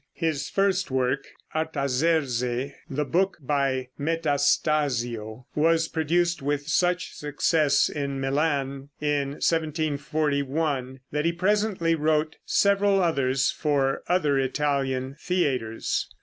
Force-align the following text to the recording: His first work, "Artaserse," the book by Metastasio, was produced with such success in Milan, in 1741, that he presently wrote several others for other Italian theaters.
His 0.15 0.49
first 0.49 0.89
work, 0.89 1.27
"Artaserse," 1.53 2.71
the 2.89 3.05
book 3.05 3.37
by 3.39 3.89
Metastasio, 3.99 5.45
was 5.53 5.87
produced 5.89 6.41
with 6.41 6.67
such 6.67 7.13
success 7.13 7.87
in 7.87 8.19
Milan, 8.19 8.89
in 8.99 9.33
1741, 9.33 11.01
that 11.11 11.25
he 11.25 11.31
presently 11.31 11.93
wrote 11.93 12.37
several 12.45 12.99
others 12.99 13.51
for 13.51 14.01
other 14.07 14.39
Italian 14.39 15.17
theaters. 15.19 16.09